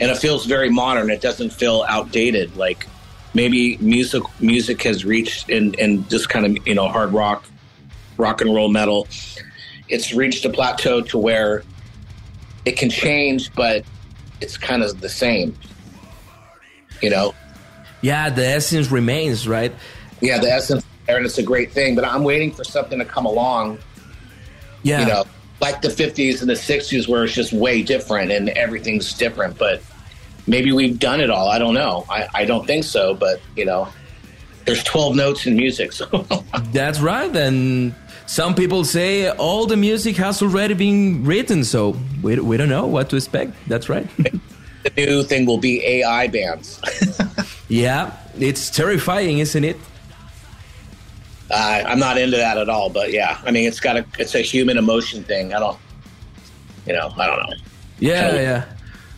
and 0.00 0.10
it 0.10 0.18
feels 0.18 0.46
very 0.46 0.70
modern. 0.70 1.10
It 1.10 1.20
doesn't 1.20 1.50
feel 1.50 1.84
outdated. 1.88 2.56
Like 2.56 2.86
maybe 3.34 3.76
music 3.78 4.22
music 4.40 4.82
has 4.82 5.04
reached 5.04 5.50
in 5.50 5.74
in 5.74 6.04
this 6.08 6.26
kind 6.26 6.46
of 6.46 6.66
you 6.66 6.74
know 6.74 6.88
hard 6.88 7.12
rock, 7.12 7.44
rock 8.16 8.40
and 8.40 8.54
roll 8.54 8.68
metal. 8.68 9.06
It's 9.88 10.14
reached 10.14 10.44
a 10.44 10.50
plateau 10.50 11.02
to 11.02 11.18
where 11.18 11.62
it 12.64 12.76
can 12.78 12.88
change, 12.88 13.52
but 13.54 13.84
it's 14.40 14.56
kind 14.56 14.82
of 14.82 15.00
the 15.00 15.08
same. 15.08 15.56
You 17.02 17.10
know, 17.10 17.34
Yeah, 18.00 18.30
the 18.30 18.46
essence 18.46 18.90
remains, 18.90 19.46
right? 19.46 19.74
yeah, 20.20 20.38
the 20.38 20.50
essence 20.50 20.82
there, 21.06 21.18
and 21.18 21.26
it's 21.26 21.36
a 21.38 21.42
great 21.42 21.72
thing. 21.72 21.94
But 21.94 22.04
I'm 22.06 22.24
waiting 22.24 22.50
for 22.50 22.64
something 22.64 22.98
to 22.98 23.04
come 23.04 23.26
along 23.26 23.78
Yeah. 24.82 25.00
you 25.00 25.06
know, 25.06 25.24
like 25.60 25.82
the 25.82 25.88
50s 25.88 26.40
and 26.40 26.48
the 26.48 26.54
60s 26.54 27.06
where 27.08 27.24
it's 27.24 27.34
just 27.34 27.52
way 27.52 27.82
different 27.82 28.30
and 28.30 28.48
everything's 28.50 29.12
different. 29.12 29.58
But 29.58 29.82
maybe 30.46 30.72
we've 30.72 30.98
done 30.98 31.20
it 31.20 31.30
all. 31.30 31.48
I 31.48 31.58
don't 31.58 31.74
know. 31.74 32.04
I, 32.08 32.28
I 32.34 32.44
don't 32.44 32.66
think 32.66 32.84
so. 32.84 33.14
But, 33.14 33.40
you 33.56 33.64
know, 33.64 33.88
there's 34.64 34.82
12 34.84 35.16
notes 35.16 35.46
in 35.46 35.56
music. 35.56 35.92
So 35.92 36.06
That's 36.72 37.00
right. 37.00 37.34
And 37.34 37.94
some 38.26 38.54
people 38.54 38.84
say 38.84 39.30
all 39.30 39.66
the 39.66 39.76
music 39.76 40.16
has 40.16 40.42
already 40.42 40.74
been 40.74 41.24
written, 41.24 41.64
so 41.64 41.96
we, 42.22 42.38
we 42.40 42.56
don't 42.56 42.68
know 42.68 42.86
what 42.86 43.10
to 43.10 43.16
expect. 43.16 43.52
That's 43.68 43.88
right. 43.88 44.06
the 44.16 44.92
new 44.96 45.22
thing 45.22 45.46
will 45.46 45.58
be 45.58 45.84
AI 45.84 46.26
bands. 46.28 46.80
yeah, 47.68 48.16
it's 48.38 48.70
terrifying, 48.70 49.38
isn't 49.38 49.64
it? 49.64 49.76
uh, 51.50 51.84
I'm 51.86 51.98
not 51.98 52.18
into 52.18 52.36
that 52.36 52.58
at 52.58 52.68
all. 52.68 52.90
But 52.90 53.12
yeah, 53.12 53.38
I 53.44 53.50
mean, 53.50 53.66
it's 53.68 53.80
got 53.80 53.96
a, 53.96 54.04
it's 54.18 54.34
a 54.34 54.40
human 54.40 54.78
emotion 54.78 55.22
thing. 55.24 55.54
I 55.54 55.58
don't, 55.58 55.78
you 56.86 56.92
know, 56.92 57.12
I 57.16 57.26
don't 57.26 57.38
know. 57.38 57.56
Yeah, 57.98 58.34
yeah. 58.34 58.64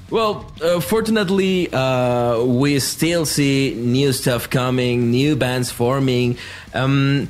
Well, 0.09 0.53
uh, 0.63 0.81
fortunately, 0.81 1.73
uh, 1.73 2.45
we 2.45 2.79
still 2.79 3.27
see 3.27 3.75
new 3.75 4.13
stuff 4.13 4.49
coming, 4.49 5.11
new 5.11 5.35
bands 5.35 5.71
forming, 5.71 6.39
um, 6.75 7.29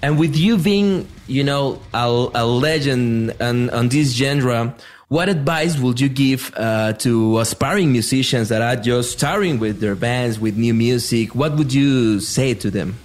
and 0.00 0.18
with 0.18 0.34
you 0.34 0.56
being, 0.56 1.06
you 1.26 1.44
know, 1.44 1.82
a, 1.92 2.28
a 2.34 2.46
legend 2.46 3.34
on, 3.40 3.68
on 3.70 3.88
this 3.88 4.12
genre, 4.12 4.74
what 5.08 5.28
advice 5.28 5.78
would 5.78 6.00
you 6.00 6.08
give 6.08 6.52
uh, 6.56 6.94
to 6.94 7.38
aspiring 7.38 7.92
musicians 7.92 8.48
that 8.48 8.62
are 8.62 8.76
just 8.76 9.12
starting 9.12 9.58
with 9.58 9.80
their 9.80 9.94
bands, 9.94 10.40
with 10.40 10.56
new 10.56 10.72
music? 10.72 11.34
What 11.34 11.56
would 11.56 11.72
you 11.72 12.20
say 12.20 12.54
to 12.54 12.70
them? 12.70 12.98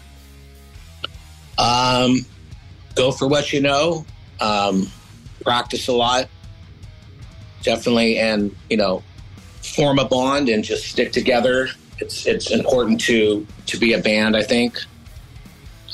Um, 1.58 2.26
go 2.96 3.12
for 3.12 3.28
what 3.28 3.52
you 3.52 3.62
know. 3.62 4.06
Um, 4.40 4.88
practice 5.44 5.90
a 5.90 5.94
lot, 5.94 6.30
definitely, 7.64 8.18
and 8.18 8.56
you 8.70 8.78
know, 8.78 9.04
form 9.76 10.00
a 10.00 10.06
bond 10.06 10.50
and 10.50 10.64
just 10.64 10.86
stick 10.86 11.12
together. 11.12 11.70
It's 12.00 12.26
it's 12.26 12.52
important 12.52 13.02
to 13.02 13.46
to 13.68 13.78
be 13.78 13.94
a 13.94 14.00
band. 14.00 14.36
I 14.38 14.44
think, 14.44 14.78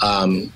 um, 0.01 0.51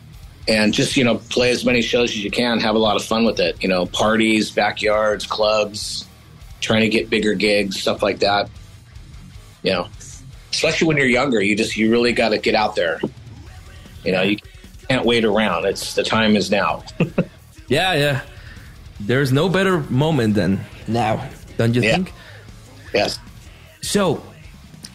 and 0.48 0.74
just 0.74 0.96
you 0.98 1.04
know, 1.04 1.16
play 1.30 1.52
as 1.52 1.66
many 1.66 1.82
shows 1.82 2.10
as 2.12 2.24
you 2.24 2.32
can. 2.32 2.60
Have 2.60 2.76
a 2.76 2.80
lot 2.80 2.96
of 2.96 3.04
fun 3.04 3.26
with 3.26 3.40
it. 3.40 3.62
You 3.62 3.70
know, 3.70 3.86
parties, 3.86 4.52
backyards, 4.52 5.26
clubs, 5.26 6.08
trying 6.62 6.82
to 6.82 6.90
get 6.90 7.10
bigger 7.10 7.34
gigs, 7.34 7.80
stuff 7.80 8.02
like 8.04 8.20
that. 8.20 8.50
You 9.64 9.72
know, 9.74 9.88
especially 10.52 10.88
when 10.88 10.98
you're 10.98 11.08
younger, 11.08 11.42
you 11.42 11.56
just 11.56 11.76
you 11.78 11.90
really 11.92 12.14
got 12.14 12.30
to 12.30 12.38
get 12.38 12.56
out 12.56 12.76
there. 12.76 13.00
You 14.06 14.12
know, 14.14 14.22
you 14.22 14.38
can't 14.88 15.06
wait 15.06 15.26
around. 15.26 15.66
It's 15.66 15.96
the 15.96 16.04
time 16.04 16.36
is 16.36 16.50
now. 16.52 16.84
Yeah, 17.68 17.94
yeah. 17.94 18.22
There's 19.00 19.32
no 19.32 19.48
better 19.48 19.82
moment 19.92 20.34
than 20.34 20.62
now, 20.88 21.30
don't 21.56 21.76
you 21.76 21.84
Yeah. 21.84 21.98
think? 21.98 22.14
Yes. 22.93 23.19
So, 23.81 24.22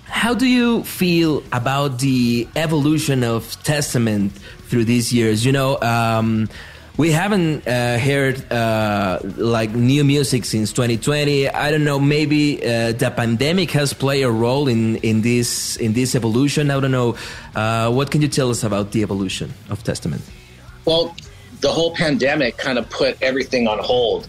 how 0.04 0.34
do 0.34 0.46
you 0.46 0.84
feel 0.84 1.42
about 1.52 1.98
the 1.98 2.46
evolution 2.56 3.24
of 3.24 3.60
Testament 3.64 4.32
through 4.68 4.84
these 4.84 5.12
years? 5.12 5.44
You 5.44 5.52
know, 5.52 5.80
um, 5.80 6.48
we 6.96 7.10
haven't 7.10 7.66
uh, 7.66 7.98
heard 7.98 8.52
uh, 8.52 9.18
like 9.36 9.70
new 9.74 10.04
music 10.04 10.44
since 10.44 10.72
2020. 10.72 11.48
I 11.48 11.70
don't 11.70 11.82
know. 11.82 11.98
Maybe 11.98 12.62
uh, 12.62 12.92
the 12.92 13.10
pandemic 13.10 13.72
has 13.72 13.92
played 13.92 14.22
a 14.22 14.30
role 14.30 14.68
in 14.68 14.96
in 14.96 15.22
this 15.22 15.76
in 15.76 15.92
this 15.92 16.14
evolution. 16.14 16.70
I 16.70 16.78
don't 16.78 16.92
know. 16.92 17.16
Uh, 17.54 17.90
what 17.90 18.10
can 18.10 18.22
you 18.22 18.28
tell 18.28 18.50
us 18.50 18.62
about 18.62 18.92
the 18.92 19.02
evolution 19.02 19.52
of 19.70 19.82
Testament? 19.82 20.22
Well, 20.84 21.16
the 21.60 21.72
whole 21.72 21.94
pandemic 21.96 22.58
kind 22.58 22.78
of 22.78 22.88
put 22.90 23.20
everything 23.20 23.66
on 23.66 23.78
hold. 23.78 24.28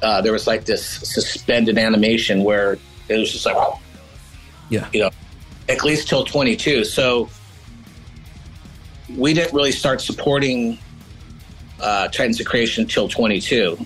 Uh, 0.00 0.20
there 0.20 0.32
was 0.32 0.46
like 0.46 0.66
this 0.66 0.86
suspended 0.86 1.78
animation 1.78 2.44
where 2.44 2.78
it 3.08 3.16
was 3.16 3.32
just 3.32 3.46
like, 3.46 3.56
wow. 3.56 3.80
Yeah. 4.70 4.88
you 4.92 5.00
know, 5.00 5.10
at 5.68 5.82
least 5.82 6.08
till 6.08 6.24
22. 6.24 6.84
So 6.84 7.28
we 9.16 9.32
didn't 9.32 9.54
really 9.54 9.72
start 9.72 10.00
supporting 10.00 10.78
uh, 11.80 12.08
Titans 12.08 12.40
of 12.40 12.46
Creation 12.46 12.86
till 12.86 13.08
22. 13.08 13.78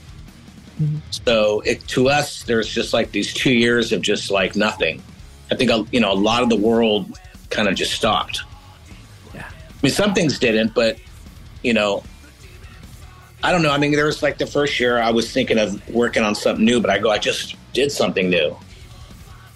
So 1.11 1.61
it, 1.61 1.87
to 1.89 2.09
us, 2.09 2.43
there's 2.45 2.69
just 2.69 2.93
like 2.93 3.13
these 3.13 3.33
two 3.33 3.53
years 3.53 3.93
of 3.93 4.03
just 4.03 4.31
like 4.31 4.57
nothing. 4.57 5.03
I 5.51 5.55
think 5.55 5.71
you 5.93 6.01
know 6.01 6.13
a 6.13 6.15
lot 6.15 6.43
of 6.43 6.49
the 6.49 6.57
world 6.57 7.19
kind 7.51 7.69
of 7.69 7.75
just 7.75 7.93
stopped. 7.93 8.43
Yeah. 9.35 9.47
I 9.47 9.53
mean, 9.83 9.93
some 9.93 10.15
things 10.15 10.39
didn't, 10.39 10.75
but 10.75 10.99
you 11.63 11.75
know, 11.75 12.03
I 13.43 13.53
don't 13.53 13.63
know. 13.63 13.71
I 13.71 13.79
mean, 13.79 13.93
there 13.93 14.07
was 14.07 14.23
like 14.23 14.39
the 14.39 14.47
first 14.47 14.81
year 14.81 14.99
I 14.99 15.11
was 15.11 15.31
thinking 15.31 15.59
of 15.59 15.89
working 15.89 16.23
on 16.23 16.35
something 16.35 16.65
new, 16.65 16.81
but 16.81 16.91
I 16.91 16.99
go, 16.99 17.11
I 17.11 17.19
just 17.19 17.57
did 17.73 17.93
something 17.93 18.31
new, 18.31 18.57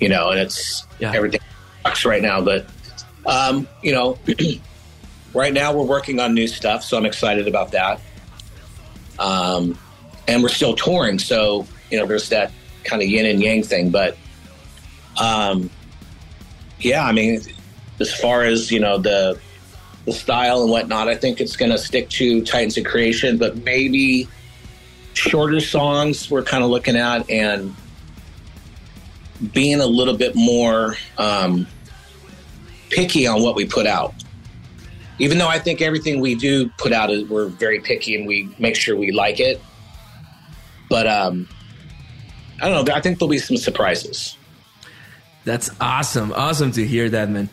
you 0.00 0.09
know, 0.09 0.31
and 0.31 0.41
it's 0.41 0.87
Yeah. 0.99 1.12
everything 1.15 1.41
sucks 1.85 2.05
right 2.05 2.23
now. 2.23 2.41
But 2.41 2.67
um, 3.25 3.67
you 3.83 3.93
know, 3.93 4.19
right 5.35 5.53
now 5.53 5.73
we're 5.73 5.85
working 5.85 6.21
on 6.21 6.35
new 6.35 6.47
stuff, 6.47 6.85
so 6.85 6.97
I'm 6.97 7.07
excited 7.07 7.49
about 7.49 7.73
that. 7.73 8.00
Um, 9.19 9.79
and 10.29 10.43
we're 10.43 10.49
still 10.49 10.75
touring, 10.75 11.19
so 11.19 11.67
you 11.91 11.99
know, 11.99 12.07
there's 12.07 12.29
that 12.31 12.53
kind 12.85 13.03
of 13.03 13.09
yin 13.09 13.26
and 13.26 13.41
yang 13.43 13.62
thing. 13.62 13.91
But 13.91 14.17
um, 15.21 15.71
yeah, 16.81 17.05
I 17.05 17.12
mean, 17.12 17.41
as 18.00 18.12
far 18.15 18.43
as 18.43 18.71
you 18.71 18.81
know, 18.81 18.99
the 18.99 19.38
the 20.05 20.12
style 20.12 20.62
and 20.62 20.71
whatnot, 20.71 21.09
I 21.09 21.17
think 21.17 21.41
it's 21.41 21.57
going 21.57 21.73
to 21.73 21.79
stick 21.79 22.09
to 22.11 22.43
Titans 22.45 22.76
of 22.79 22.85
Creation, 22.85 23.38
but 23.38 23.57
maybe 23.65 24.29
shorter 25.15 25.59
songs 25.61 26.31
we're 26.31 26.43
kind 26.43 26.62
of 26.62 26.69
looking 26.71 26.95
at 26.95 27.29
and 27.31 27.75
being 29.52 29.81
a 29.81 29.87
little 29.87 30.16
bit 30.16 30.35
more 30.35 30.97
um, 31.19 31.66
picky 32.90 33.26
on 33.26 33.43
what 33.43 33.55
we 33.55 33.64
put 33.64 33.87
out. 33.87 34.14
Even 35.19 35.38
though 35.38 35.49
I 35.49 35.59
think 35.59 35.81
everything 35.81 36.21
we 36.21 36.35
do 36.35 36.69
put 36.78 36.93
out 36.93 37.11
is 37.11 37.25
we're 37.28 37.47
very 37.47 37.81
picky 37.81 38.14
and 38.16 38.26
we 38.26 38.55
make 38.59 38.76
sure 38.76 38.97
we 38.97 39.12
like 39.12 39.40
it. 39.40 39.62
But 40.90 41.07
um, 41.07 41.49
I 42.61 42.69
don't 42.69 42.85
know. 42.85 42.95
I 42.95 43.00
think 43.00 43.19
there'll 43.19 43.31
be 43.31 43.38
some 43.38 43.57
surprises. 43.57 44.37
That's 45.45 45.71
awesome. 45.81 46.33
Awesome 46.33 46.73
to 46.73 46.87
hear 46.87 47.09
that, 47.11 47.31
man. 47.31 47.49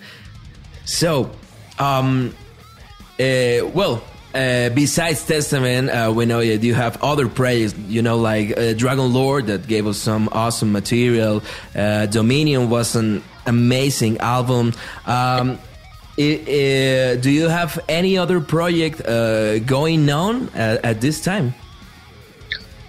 So, 0.86 1.32
um, 1.80 2.36
uh, 3.20 3.66
well, 3.74 4.04
uh, 4.34 4.70
besides 4.70 5.25
Testament, 5.25 5.90
uh, 5.90 6.12
we 6.16 6.25
know 6.25 6.40
that 6.46 6.63
you 6.63 6.74
have 6.74 7.02
other 7.04 7.28
projects, 7.28 7.75
you 7.88 8.02
know, 8.02 8.18
like 8.18 8.52
uh, 8.52 8.74
Dragonlord 8.74 9.48
that 9.48 9.68
gave 9.68 9.86
us 9.88 9.98
some 9.98 10.30
awesome 10.32 10.72
material. 10.72 11.44
Uh, 11.75 12.06
Dominion 12.08 12.70
was 12.70 12.96
an 12.96 13.24
amazing 13.46 14.18
album. 14.20 14.74
Um, 15.06 15.60
i- 16.18 16.42
uh, 16.42 17.16
do 17.22 17.30
you 17.30 17.48
have 17.48 17.80
any 17.88 18.18
other 18.18 18.40
project 18.42 19.02
uh, 19.06 19.60
going 19.60 20.10
on 20.10 20.50
at, 20.56 20.84
at 20.86 21.02
this 21.02 21.22
time? 21.24 21.54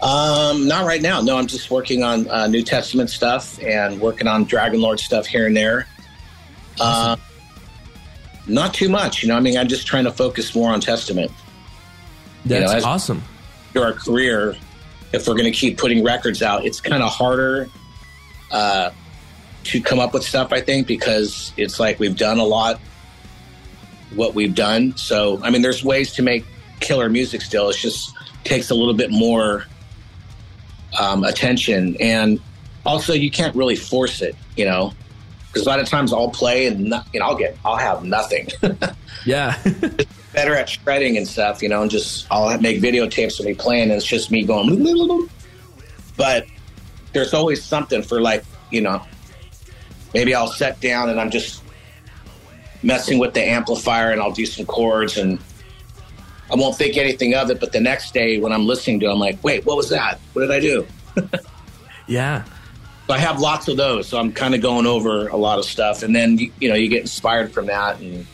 Um, 0.02 0.68
not 0.68 0.84
right 0.84 1.00
now. 1.00 1.22
No, 1.22 1.38
I'm 1.38 1.46
just 1.46 1.70
working 1.70 2.02
on 2.02 2.28
uh, 2.28 2.46
New 2.46 2.62
Testament 2.62 3.08
stuff 3.08 3.58
and 3.62 4.00
working 4.00 4.26
on 4.28 4.44
Dragonlord 4.44 4.98
stuff 4.98 5.26
here 5.26 5.46
and 5.46 5.56
there. 5.56 5.86
Uh, 6.78 7.16
not 8.46 8.74
too 8.74 8.88
much, 8.88 9.22
you 9.22 9.28
know. 9.28 9.36
I 9.36 9.40
mean, 9.40 9.56
I'm 9.56 9.68
just 9.68 9.86
trying 9.86 10.04
to 10.04 10.12
focus 10.12 10.54
more 10.54 10.72
on 10.72 10.80
Testament. 10.80 11.30
That's 12.44 12.72
as- 12.72 12.84
awesome. 12.84 13.22
Through 13.72 13.82
our 13.82 13.92
career, 13.92 14.56
if 15.12 15.26
we're 15.26 15.34
going 15.34 15.50
to 15.50 15.58
keep 15.58 15.78
putting 15.78 16.04
records 16.04 16.42
out, 16.42 16.64
it's 16.64 16.80
kind 16.80 17.02
of 17.02 17.10
harder 17.10 17.68
uh, 18.50 18.90
to 19.64 19.80
come 19.80 19.98
up 19.98 20.14
with 20.14 20.22
stuff. 20.22 20.52
I 20.52 20.60
think 20.60 20.86
because 20.86 21.52
it's 21.56 21.80
like 21.80 21.98
we've 21.98 22.16
done 22.16 22.38
a 22.38 22.44
lot, 22.44 22.78
what 24.14 24.34
we've 24.34 24.54
done. 24.54 24.96
So, 24.96 25.40
I 25.42 25.50
mean, 25.50 25.62
there's 25.62 25.82
ways 25.82 26.12
to 26.14 26.22
make 26.22 26.44
killer 26.80 27.08
music 27.08 27.40
still. 27.40 27.70
It 27.70 27.76
just 27.76 28.14
takes 28.44 28.70
a 28.70 28.74
little 28.74 28.94
bit 28.94 29.10
more 29.10 29.64
um, 30.98 31.24
attention, 31.24 31.96
and 31.98 32.40
also 32.86 33.12
you 33.12 33.30
can't 33.30 33.54
really 33.56 33.76
force 33.76 34.22
it, 34.22 34.36
you 34.56 34.64
know. 34.64 34.92
Because 35.54 35.68
a 35.68 35.70
lot 35.70 35.78
of 35.78 35.88
times 35.88 36.12
I'll 36.12 36.30
play 36.30 36.66
and 36.66 36.86
no, 36.86 37.00
know 37.14 37.24
I'll 37.24 37.36
get 37.36 37.56
I'll 37.64 37.76
have 37.76 38.04
nothing. 38.04 38.48
Yeah. 39.26 39.56
Better 40.34 40.54
at 40.54 40.68
shredding 40.68 41.16
and 41.16 41.26
stuff, 41.26 41.62
you 41.62 41.68
know, 41.70 41.80
and 41.80 41.90
just 41.90 42.26
I'll 42.30 42.60
make 42.60 42.82
videotapes 42.82 43.40
of 43.40 43.46
me 43.46 43.54
playing, 43.54 43.84
and 43.84 43.92
it's 43.92 44.04
just 44.04 44.30
me 44.30 44.44
going. 44.44 45.30
but 46.18 46.46
there's 47.14 47.32
always 47.32 47.64
something 47.64 48.02
for 48.02 48.20
like 48.20 48.44
you 48.70 48.82
know 48.82 49.02
maybe 50.12 50.34
I'll 50.34 50.48
set 50.48 50.80
down 50.80 51.08
and 51.08 51.18
I'm 51.18 51.30
just 51.30 51.62
messing 52.82 53.18
with 53.18 53.32
the 53.32 53.42
amplifier 53.42 54.10
and 54.10 54.20
I'll 54.20 54.32
do 54.32 54.44
some 54.44 54.66
chords 54.66 55.16
and 55.16 55.38
I 56.52 56.56
won't 56.56 56.76
think 56.76 56.98
anything 56.98 57.34
of 57.34 57.50
it. 57.50 57.60
But 57.60 57.72
the 57.72 57.80
next 57.80 58.12
day 58.12 58.38
when 58.38 58.52
I'm 58.52 58.66
listening 58.66 59.00
to 59.00 59.06
it, 59.06 59.12
I'm 59.12 59.18
like, 59.18 59.42
wait, 59.42 59.64
what 59.64 59.76
was 59.78 59.88
that? 59.88 60.20
What 60.34 60.42
did 60.42 60.50
I 60.50 60.60
do? 60.60 60.86
Yeah. 62.06 62.44
I 63.08 63.18
have 63.18 63.38
lots 63.40 63.68
of 63.68 63.76
those. 63.76 64.08
So 64.08 64.18
I'm 64.18 64.32
kind 64.32 64.54
of 64.54 64.62
going 64.62 64.86
over 64.86 65.28
a 65.28 65.36
lot 65.36 65.58
of 65.58 65.64
stuff. 65.64 66.02
And 66.02 66.14
then, 66.14 66.38
you, 66.38 66.52
you 66.60 66.68
know, 66.68 66.74
you 66.74 66.88
get 66.88 67.02
inspired 67.02 67.52
from 67.52 67.66
that. 67.66 68.00
And 68.00 68.26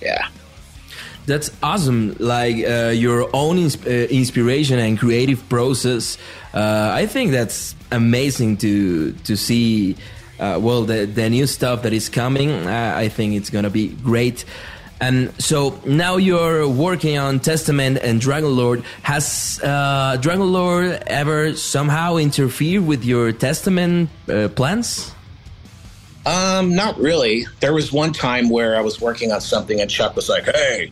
yeah. 0.00 0.28
That's 1.26 1.50
awesome. 1.62 2.16
Like 2.18 2.56
uh, 2.66 2.88
your 2.88 3.28
own 3.34 3.58
ins- 3.58 3.86
uh, 3.86 4.08
inspiration 4.10 4.78
and 4.78 4.98
creative 4.98 5.46
process. 5.50 6.16
Uh, 6.54 6.90
I 6.94 7.06
think 7.06 7.32
that's 7.32 7.76
amazing 7.90 8.56
to 8.58 9.12
to 9.12 9.36
see. 9.36 9.96
Uh, 10.40 10.58
well, 10.58 10.84
the 10.84 11.04
the 11.04 11.28
new 11.28 11.46
stuff 11.46 11.82
that 11.82 11.92
is 11.92 12.08
coming. 12.08 12.50
Uh, 12.50 12.94
I 12.96 13.08
think 13.08 13.34
it's 13.34 13.50
gonna 13.50 13.68
be 13.68 13.88
great. 13.88 14.46
And 15.00 15.32
so 15.40 15.80
now 15.86 16.16
you're 16.16 16.68
working 16.68 17.18
on 17.18 17.38
Testament 17.40 17.98
and 18.02 18.20
Dragonlord. 18.20 18.82
Has 19.02 19.60
uh, 19.62 20.16
Dragonlord 20.20 21.02
ever 21.06 21.54
somehow 21.54 22.16
interfered 22.16 22.84
with 22.86 23.04
your 23.04 23.30
Testament 23.32 24.10
uh, 24.28 24.48
plans? 24.48 25.12
Um, 26.26 26.74
not 26.74 26.98
really. 26.98 27.46
There 27.60 27.72
was 27.72 27.92
one 27.92 28.12
time 28.12 28.50
where 28.50 28.76
I 28.76 28.80
was 28.80 29.00
working 29.00 29.30
on 29.32 29.40
something 29.40 29.80
and 29.80 29.88
Chuck 29.88 30.16
was 30.16 30.28
like, 30.28 30.44
hey, 30.44 30.90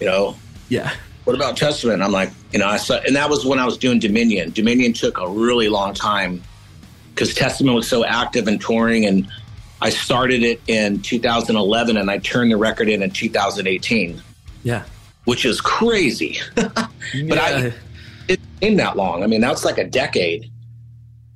you 0.00 0.06
know, 0.06 0.36
Yeah. 0.68 0.92
what 1.24 1.34
about 1.36 1.56
Testament? 1.56 2.02
I'm 2.02 2.12
like, 2.12 2.30
you 2.52 2.58
know, 2.58 2.66
I 2.68 2.76
saw, 2.76 2.98
and 3.06 3.14
that 3.16 3.28
was 3.28 3.44
when 3.44 3.58
I 3.58 3.66
was 3.66 3.76
doing 3.76 3.98
Dominion. 3.98 4.52
Dominion 4.52 4.92
took 4.92 5.18
a 5.18 5.28
really 5.28 5.68
long 5.68 5.92
time 5.92 6.40
because 7.14 7.34
Testament 7.34 7.74
was 7.74 7.86
so 7.88 8.04
active 8.06 8.48
and 8.48 8.60
touring, 8.60 9.04
and 9.06 9.26
I 9.82 9.90
started 9.90 10.42
it 10.44 10.60
in 10.68 11.00
2011, 11.02 11.96
and 11.96 12.08
I 12.10 12.18
turned 12.18 12.52
the 12.52 12.56
record 12.56 12.88
in 12.88 13.02
in 13.02 13.10
2018, 13.10 14.22
Yeah. 14.62 14.84
which 15.24 15.44
is 15.44 15.60
crazy. 15.60 16.38
but 16.54 16.88
I, 17.38 17.72
it 18.28 18.40
came 18.60 18.76
that 18.76 18.96
long. 18.96 19.24
I 19.24 19.26
mean, 19.26 19.40
that's 19.40 19.64
like 19.64 19.78
a 19.78 19.84
decade. 19.84 20.50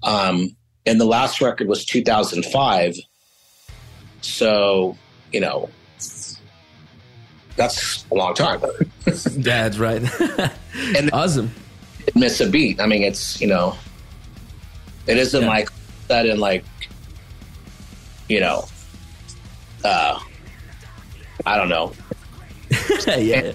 Um, 0.05 0.55
and 0.87 1.01
the 1.01 1.05
last 1.05 1.41
record 1.41 1.67
was 1.67 1.85
2005. 1.85 2.95
So, 4.21 4.97
you 5.33 5.41
know, 5.41 5.69
that's 7.57 8.05
a 8.11 8.15
long 8.15 8.35
time. 8.35 8.61
That's 9.07 9.79
right. 9.79 10.03
And- 10.97 11.11
awesome. 11.13 11.51
miss 12.15 12.41
a 12.41 12.49
beat. 12.49 12.81
I 12.81 12.87
mean, 12.87 13.03
it's 13.03 13.41
you 13.41 13.47
know, 13.47 13.75
it 15.07 15.17
isn't 15.17 15.41
Yeah. 15.43 15.49
like 15.49 15.71
that 16.09 16.27
in 16.27 16.39
like, 16.39 16.65
you 18.29 18.41
know, 18.41 18.65
uh, 19.85 20.19
I 21.45 21.57
don't 21.57 21.69
know. 21.69 21.93
yeah. 23.19 23.53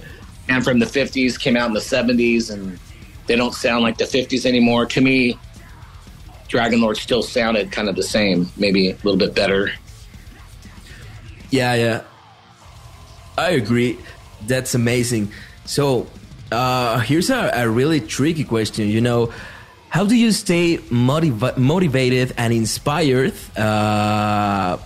And 0.50 0.64
from 0.64 0.80
the 0.80 0.86
'50s 0.86 1.40
came 1.40 1.56
out 1.56 1.68
in 1.68 1.74
the 1.74 1.80
'70s, 1.80 2.52
and 2.52 2.80
they 3.28 3.36
don't 3.36 3.54
sound 3.54 3.84
like 3.84 3.98
the 3.98 4.06
'50s 4.06 4.46
anymore. 4.46 4.86
To 4.86 5.02
me, 5.02 5.38
Dragonlord 6.50 6.98
still 6.98 7.24
sounded 7.24 7.72
kind 7.72 7.90
of 7.90 7.96
the 7.96 8.04
same, 8.04 8.50
maybe 8.58 8.92
a 8.92 8.96
little 9.04 9.18
bit 9.18 9.34
better. 9.34 9.72
Yeah, 11.50 11.74
yeah. 11.76 12.02
I 13.38 13.52
agree. 13.52 13.98
That's 14.48 14.76
amazing. 14.76 15.32
So, 15.66 16.08
uh, 16.52 17.00
here's 17.00 17.30
a, 17.30 17.52
a 17.54 17.70
really 17.70 18.02
tricky 18.02 18.44
question. 18.44 18.88
You 18.88 19.02
know, 19.02 19.34
how 19.92 20.06
do 20.06 20.16
you 20.16 20.32
stay 20.32 20.80
motiv- 20.90 21.58
motivated 21.58 22.34
and 22.38 22.54
inspired 22.54 23.34
uh, 23.58 24.78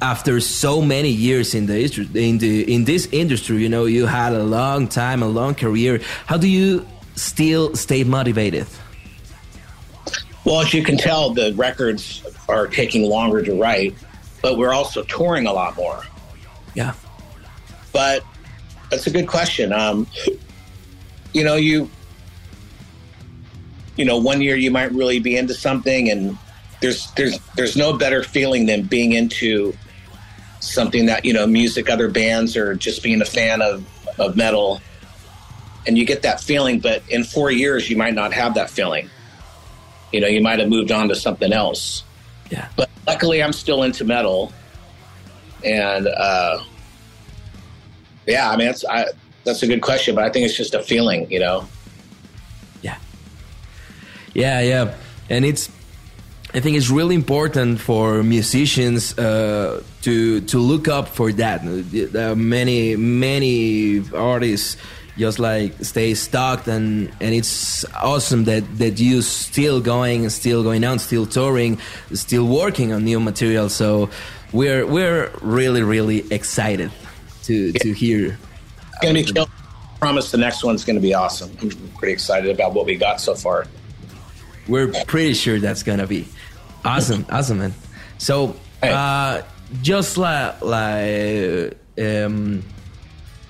after 0.00 0.38
so 0.38 0.80
many 0.80 1.08
years 1.08 1.52
in 1.54 1.66
the 1.66 1.82
in 2.14 2.38
the 2.38 2.72
in 2.72 2.84
this 2.84 3.08
industry? 3.10 3.56
You 3.56 3.68
know, 3.68 3.86
you 3.86 4.06
had 4.06 4.32
a 4.32 4.44
long 4.44 4.86
time, 4.86 5.20
a 5.20 5.26
long 5.26 5.56
career. 5.56 6.00
How 6.26 6.36
do 6.36 6.48
you 6.48 6.86
still 7.16 7.74
stay 7.74 8.04
motivated? 8.04 8.68
Well, 10.44 10.60
as 10.60 10.72
you 10.72 10.84
can 10.84 10.96
tell, 10.96 11.30
the 11.30 11.52
records 11.54 12.22
are 12.48 12.68
taking 12.68 13.02
longer 13.02 13.42
to 13.42 13.60
write, 13.60 13.96
but 14.42 14.58
we're 14.58 14.72
also 14.72 15.02
touring 15.02 15.46
a 15.48 15.52
lot 15.52 15.76
more. 15.76 16.04
Yeah, 16.74 16.94
but 17.92 18.22
that's 18.90 19.08
a 19.08 19.10
good 19.10 19.26
question. 19.26 19.72
Um, 19.72 20.06
you 21.32 21.42
know, 21.42 21.56
you, 21.56 21.90
you 23.96 24.04
know, 24.04 24.18
one 24.18 24.40
year 24.40 24.56
you 24.56 24.70
might 24.70 24.92
really 24.92 25.18
be 25.18 25.36
into 25.36 25.54
something, 25.54 26.10
and 26.10 26.36
there's 26.80 27.10
there's 27.12 27.38
there's 27.56 27.76
no 27.76 27.96
better 27.96 28.22
feeling 28.22 28.66
than 28.66 28.82
being 28.82 29.12
into 29.12 29.74
something 30.60 31.06
that 31.06 31.24
you 31.24 31.32
know, 31.32 31.46
music, 31.46 31.90
other 31.90 32.08
bands, 32.08 32.56
or 32.56 32.74
just 32.74 33.02
being 33.02 33.20
a 33.20 33.26
fan 33.26 33.60
of 33.62 33.86
of 34.18 34.36
metal, 34.36 34.80
and 35.86 35.98
you 35.98 36.04
get 36.04 36.22
that 36.22 36.40
feeling. 36.40 36.80
But 36.80 37.02
in 37.08 37.24
four 37.24 37.50
years, 37.50 37.90
you 37.90 37.96
might 37.96 38.14
not 38.14 38.32
have 38.32 38.54
that 38.54 38.70
feeling. 38.70 39.10
You 40.12 40.20
know, 40.20 40.28
you 40.28 40.42
might 40.42 40.58
have 40.58 40.68
moved 40.68 40.92
on 40.92 41.08
to 41.08 41.14
something 41.14 41.52
else. 41.52 42.04
yeah. 42.50 42.68
But 42.76 42.90
luckily, 43.06 43.42
I'm 43.42 43.52
still 43.52 43.82
into 43.82 44.04
metal, 44.04 44.52
and 45.64 46.06
uh, 46.06 46.62
yeah, 48.26 48.50
I 48.50 48.56
mean 48.56 48.66
that's 48.66 48.84
I, 48.84 49.06
that's 49.44 49.62
a 49.62 49.66
good 49.66 49.82
question, 49.82 50.14
but 50.14 50.24
I 50.24 50.30
think 50.30 50.46
it's 50.46 50.56
just 50.56 50.74
a 50.74 50.82
feeling, 50.82 51.30
you 51.30 51.40
know. 51.40 51.66
Yeah. 54.34 54.60
Yeah. 54.60 54.94
And 55.30 55.44
it's 55.44 55.70
I 56.54 56.60
think 56.60 56.76
it's 56.76 56.90
really 56.90 57.14
important 57.14 57.80
for 57.80 58.22
musicians 58.22 59.18
uh, 59.18 59.82
to 60.02 60.40
to 60.42 60.58
look 60.58 60.86
up 60.86 61.08
for 61.08 61.32
that. 61.32 61.62
Uh, 61.62 62.34
many 62.34 62.96
many 62.96 64.02
artists 64.12 64.76
just 65.16 65.38
like 65.38 65.72
stay 65.82 66.14
stuck 66.14 66.66
and 66.66 67.10
and 67.20 67.34
it's 67.34 67.84
awesome 67.94 68.44
that 68.44 68.64
that 68.78 68.98
you 68.98 69.22
still 69.22 69.80
going 69.80 70.28
still 70.30 70.62
going 70.62 70.84
on 70.84 70.98
still 70.98 71.26
touring 71.26 71.78
still 72.14 72.46
working 72.46 72.92
on 72.94 73.04
new 73.04 73.20
material 73.20 73.68
so 73.68 74.08
we're 74.52 74.86
we're 74.86 75.30
really 75.42 75.82
really 75.82 76.24
excited 76.32 76.90
to 77.42 77.72
to 77.72 77.92
hear 77.92 78.38
It's 78.88 78.98
gonna 79.02 79.14
be 79.14 79.24
kill. 79.24 79.48
Promise 80.00 80.30
the 80.32 80.38
next 80.38 80.64
one's 80.64 80.84
gonna 80.84 81.00
be 81.00 81.14
awesome. 81.14 81.50
I'm 81.60 81.70
pretty 81.98 82.12
excited 82.12 82.50
about 82.50 82.72
what 82.72 82.86
we 82.86 82.96
got 82.96 83.20
so 83.20 83.34
far. 83.34 83.66
We're 84.68 84.88
pretty 85.06 85.34
sure 85.34 85.58
that's 85.58 85.82
gonna 85.82 86.06
be 86.06 86.26
awesome, 86.84 87.26
awesome, 87.30 87.58
man. 87.58 87.74
So, 88.18 88.54
uh, 88.82 89.42
just 89.82 90.16
like 90.18 90.60
like 90.62 91.76
um, 91.98 92.62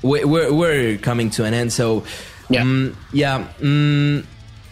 we- 0.02 0.24
we're 0.24 0.52
we're 0.52 0.98
coming 0.98 1.30
to 1.30 1.44
an 1.44 1.54
end. 1.54 1.72
So, 1.72 2.04
Yeah. 2.48 2.62
mm, 2.62 2.94
yeah. 3.12 3.46
Mm, 3.60 4.24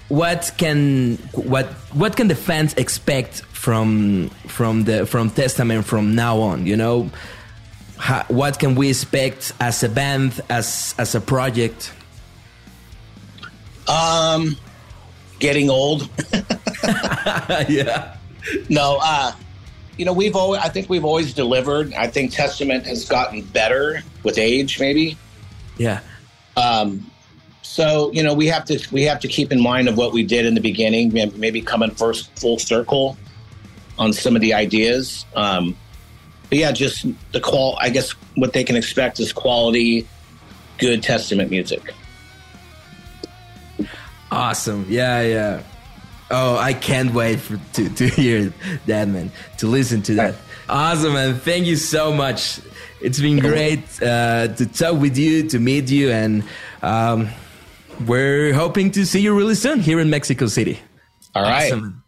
what 0.08 0.52
can 0.56 1.16
what 1.32 1.66
what 1.92 2.16
can 2.16 2.28
the 2.28 2.34
fans 2.34 2.74
expect 2.74 3.42
from 3.52 4.30
from 4.48 4.84
the 4.84 5.06
from 5.06 5.30
Testament 5.30 5.84
from 5.86 6.14
now 6.14 6.38
on? 6.40 6.66
You 6.66 6.76
know, 6.76 7.10
How, 7.98 8.24
what 8.28 8.58
can 8.58 8.76
we 8.76 8.88
expect 8.88 9.52
as 9.60 9.82
a 9.84 9.88
band, 9.88 10.40
as 10.48 10.94
as 10.98 11.14
a 11.14 11.20
project? 11.20 11.92
Um, 13.88 14.56
getting 15.40 15.68
old. 15.70 16.08
yeah, 17.68 18.16
No, 18.68 18.98
uh, 19.02 19.32
you 19.96 20.04
know 20.04 20.12
we've 20.12 20.36
always. 20.36 20.60
I 20.62 20.68
think 20.68 20.88
we've 20.88 21.04
always 21.04 21.34
delivered. 21.34 21.92
I 21.94 22.06
think 22.06 22.32
Testament 22.32 22.86
has 22.86 23.04
gotten 23.08 23.42
better 23.42 24.02
with 24.22 24.38
age, 24.38 24.78
maybe. 24.80 25.16
yeah, 25.76 26.00
Um, 26.56 27.10
so 27.62 28.10
you 28.12 28.22
know 28.22 28.32
we 28.34 28.46
have 28.46 28.64
to 28.66 28.78
we 28.92 29.02
have 29.02 29.20
to 29.20 29.28
keep 29.28 29.52
in 29.52 29.60
mind 29.60 29.88
of 29.88 29.96
what 29.98 30.12
we 30.12 30.22
did 30.22 30.46
in 30.46 30.54
the 30.54 30.60
beginning, 30.60 31.12
may- 31.12 31.32
maybe 31.36 31.60
coming 31.60 31.90
first 31.90 32.30
full 32.38 32.58
circle 32.58 33.16
on 33.98 34.12
some 34.12 34.34
of 34.36 34.40
the 34.40 34.54
ideas. 34.54 35.26
Um, 35.36 35.76
but 36.48 36.58
yeah, 36.58 36.72
just 36.72 37.06
the 37.32 37.40
qual. 37.40 37.76
I 37.80 37.90
guess 37.90 38.10
what 38.36 38.52
they 38.54 38.64
can 38.64 38.76
expect 38.76 39.20
is 39.20 39.32
quality, 39.32 40.06
good 40.78 41.02
Testament 41.02 41.50
music. 41.50 41.92
Awesome. 44.30 44.86
Yeah, 44.88 45.22
yeah. 45.22 45.62
Oh, 46.30 46.56
I 46.56 46.74
can't 46.74 47.12
wait 47.12 47.40
for 47.40 47.60
to, 47.74 47.88
to 47.88 48.08
hear 48.20 48.52
that, 48.86 49.08
man. 49.08 49.32
To 49.58 49.66
listen 49.66 50.02
to 50.02 50.14
that. 50.14 50.34
Awesome, 50.68 51.14
man. 51.14 51.38
Thank 51.38 51.66
you 51.66 51.76
so 51.76 52.12
much. 52.12 52.60
It's 53.00 53.18
been 53.18 53.38
great 53.38 53.80
uh, 54.02 54.48
to 54.48 54.66
talk 54.66 55.00
with 55.00 55.16
you, 55.18 55.48
to 55.48 55.58
meet 55.58 55.90
you, 55.90 56.10
and 56.10 56.44
um, 56.82 57.28
we're 58.06 58.52
hoping 58.52 58.90
to 58.92 59.04
see 59.04 59.20
you 59.20 59.36
really 59.36 59.54
soon 59.54 59.80
here 59.80 59.98
in 59.98 60.10
Mexico 60.10 60.46
City. 60.46 60.78
All 61.34 61.42
right. 61.42 61.72
Awesome. 61.72 61.99